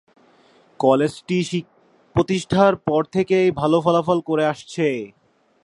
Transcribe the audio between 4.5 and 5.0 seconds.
আসছে।